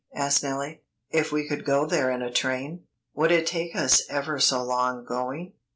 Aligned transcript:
asked 0.15 0.41
Nellie. 0.41 0.81
"If 1.11 1.31
we 1.31 1.47
could 1.47 1.63
go 1.63 1.85
there 1.85 2.09
in 2.09 2.23
a 2.23 2.31
train, 2.33 2.85
would 3.13 3.31
it 3.31 3.45
take 3.45 3.75
us 3.75 4.01
ever 4.09 4.39
so 4.39 4.63
long 4.63 5.05
going?" 5.05 5.53